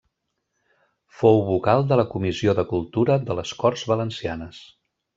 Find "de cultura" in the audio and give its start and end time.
2.63-3.21